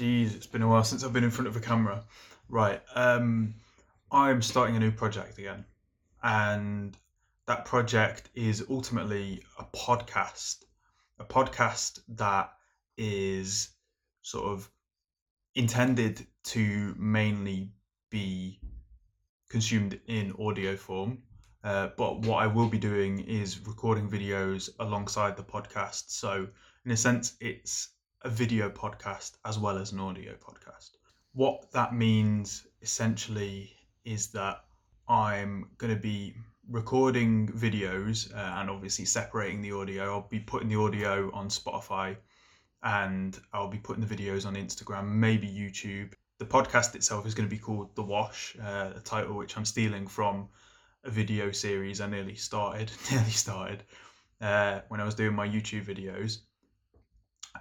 [0.00, 2.02] Jeez, it's been a while since I've been in front of a camera.
[2.48, 2.80] Right.
[2.94, 3.52] Um,
[4.10, 5.66] I'm starting a new project again.
[6.22, 6.96] And
[7.46, 10.64] that project is ultimately a podcast.
[11.18, 12.50] A podcast that
[12.96, 13.72] is
[14.22, 14.70] sort of
[15.54, 17.70] intended to mainly
[18.08, 18.58] be
[19.50, 21.18] consumed in audio form.
[21.62, 26.04] Uh, but what I will be doing is recording videos alongside the podcast.
[26.08, 26.48] So,
[26.86, 27.90] in a sense, it's
[28.22, 30.90] a video podcast as well as an audio podcast.
[31.32, 33.72] What that means essentially
[34.04, 34.64] is that
[35.08, 36.34] I'm going to be
[36.68, 40.04] recording videos uh, and obviously separating the audio.
[40.04, 42.16] I'll be putting the audio on Spotify
[42.82, 46.12] and I'll be putting the videos on Instagram, maybe YouTube.
[46.38, 49.64] The podcast itself is going to be called The Wash, uh, a title which I'm
[49.64, 50.48] stealing from
[51.04, 53.82] a video series I nearly started, nearly started
[54.40, 56.40] uh, when I was doing my YouTube videos.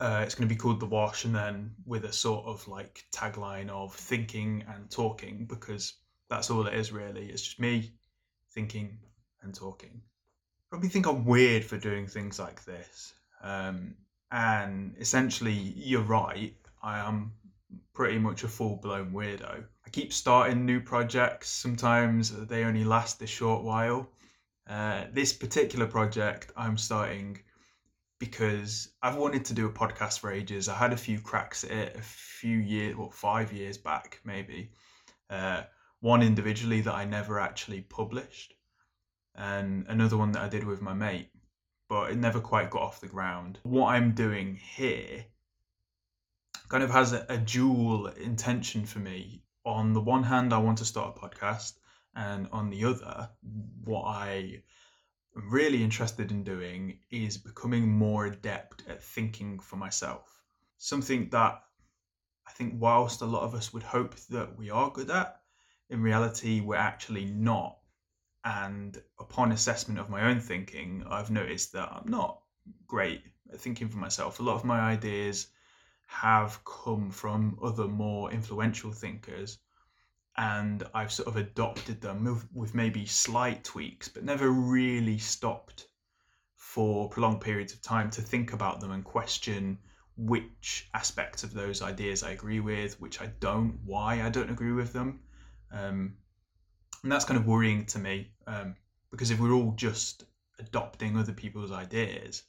[0.00, 3.04] Uh, it's going to be called The Wash, and then with a sort of like
[3.12, 5.94] tagline of thinking and talking, because
[6.28, 7.26] that's all it is really.
[7.26, 7.92] It's just me
[8.52, 8.98] thinking
[9.42, 10.00] and talking.
[10.70, 13.14] Probably think I'm weird for doing things like this.
[13.42, 13.94] Um,
[14.30, 16.54] and essentially, you're right.
[16.82, 17.32] I am
[17.92, 19.64] pretty much a full blown weirdo.
[19.86, 21.48] I keep starting new projects.
[21.50, 24.08] Sometimes they only last a short while.
[24.68, 27.40] Uh, this particular project I'm starting
[28.22, 30.68] because I've wanted to do a podcast for ages.
[30.68, 34.70] I had a few cracks at it a few years, well, five years back maybe.
[35.28, 35.62] Uh,
[35.98, 38.54] one individually that I never actually published,
[39.34, 41.30] and another one that I did with my mate,
[41.88, 43.58] but it never quite got off the ground.
[43.64, 45.24] What I'm doing here
[46.68, 49.42] kind of has a, a dual intention for me.
[49.64, 51.72] On the one hand, I want to start a podcast,
[52.14, 53.30] and on the other,
[53.82, 54.62] what I
[55.36, 60.42] am really interested in doing is becoming more adept at thinking for myself.
[60.78, 61.62] Something that
[62.46, 65.40] I think, whilst a lot of us would hope that we are good at,
[65.88, 67.78] in reality, we're actually not.
[68.44, 72.42] And upon assessment of my own thinking, I've noticed that I'm not
[72.86, 74.40] great at thinking for myself.
[74.40, 75.48] A lot of my ideas
[76.06, 79.58] have come from other more influential thinkers
[80.36, 85.88] and I've sort of adopted them with, maybe slight tweaks, but never really stopped
[86.56, 89.78] for prolonged periods of time to think about them and question
[90.16, 94.72] which aspects of those ideas I agree with, which I don't, why I don't agree
[94.72, 95.20] with them.
[95.70, 96.16] Um,
[97.02, 98.76] and that's kind of worrying to me um,
[99.10, 100.24] because if we're all just
[100.58, 102.42] adopting other people's ideas,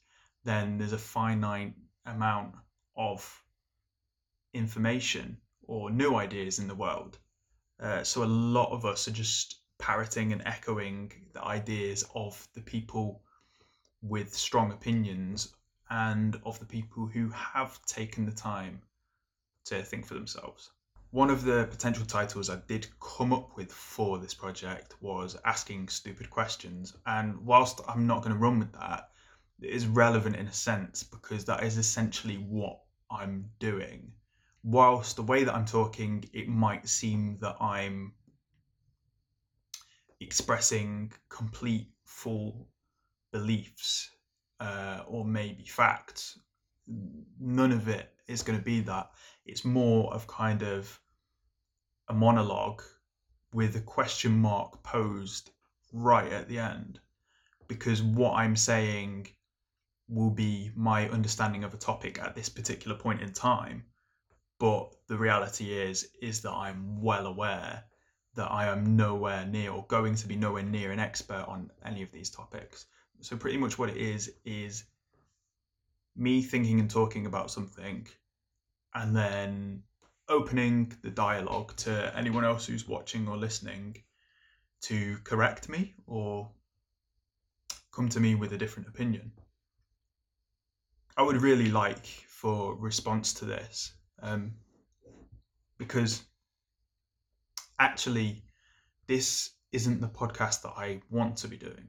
[0.43, 1.73] then there's a finite
[2.05, 2.55] amount
[2.95, 3.43] of
[4.53, 7.17] information or new ideas in the world.
[7.83, 12.61] Uh, so a lot of us are just parroting and echoing the ideas of the
[12.61, 13.21] people
[14.01, 15.53] with strong opinions
[15.89, 18.81] and of the people who have taken the time
[19.65, 20.71] to think for themselves.
[21.11, 25.89] One of the potential titles I did come up with for this project was Asking
[25.89, 26.95] Stupid Questions.
[27.05, 29.09] And whilst I'm not going to run with that,
[29.61, 32.79] it is relevant in a sense because that is essentially what
[33.11, 34.13] I'm doing
[34.63, 38.13] whilst the way that I'm talking, it might seem that I'm
[40.19, 42.67] expressing complete, full
[43.31, 44.09] beliefs
[44.59, 46.39] uh, or maybe facts.
[47.39, 49.11] None of it is going to be that.
[49.45, 50.99] It's more of kind of
[52.07, 52.81] a monologue
[53.53, 55.51] with a question mark posed
[55.91, 56.99] right at the end
[57.67, 59.27] because what I'm saying
[60.07, 63.83] will be my understanding of a topic at this particular point in time
[64.63, 67.83] but the reality is is that I'm well aware
[68.35, 72.01] that I am nowhere near or going to be nowhere near an expert on any
[72.01, 72.85] of these topics.
[73.19, 74.85] So pretty much what it is is
[76.15, 78.07] me thinking and talking about something
[78.95, 79.83] and then
[80.29, 83.97] opening the dialogue to anyone else who's watching or listening
[84.83, 86.49] to correct me or
[87.91, 89.33] come to me with a different opinion.
[91.17, 93.91] I would really like for response to this
[94.23, 94.53] um,
[95.77, 96.23] because
[97.77, 98.41] actually,
[99.07, 101.87] this isn't the podcast that I want to be doing.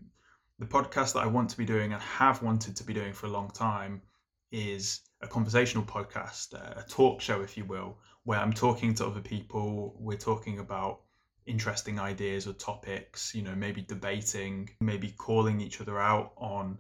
[0.59, 3.27] The podcast that I want to be doing and have wanted to be doing for
[3.27, 4.03] a long time
[4.51, 9.07] is a conversational podcast, uh, a talk show, if you will, where I'm talking to
[9.07, 9.97] other people.
[9.99, 11.01] We're talking about
[11.47, 16.79] interesting ideas or topics, you know, maybe debating, maybe calling each other out on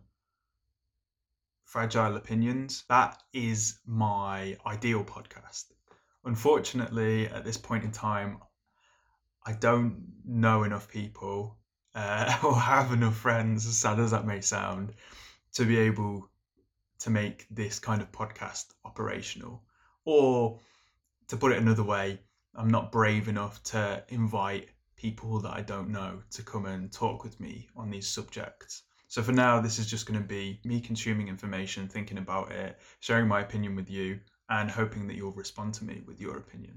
[1.64, 2.84] fragile opinions.
[2.88, 5.64] That is my ideal podcast.
[6.24, 8.38] Unfortunately, at this point in time,
[9.44, 11.58] I don't know enough people
[11.94, 14.94] uh, or have enough friends, as sad as that may sound,
[15.54, 16.30] to be able
[17.00, 19.62] to make this kind of podcast operational.
[20.04, 20.60] Or
[21.28, 22.20] to put it another way,
[22.54, 27.24] I'm not brave enough to invite people that I don't know to come and talk
[27.24, 28.82] with me on these subjects.
[29.14, 32.74] So for now, this is just going to be me consuming information, thinking about it,
[32.98, 34.18] sharing my opinion with you,
[34.48, 36.72] and hoping that you'll respond to me with your opinion.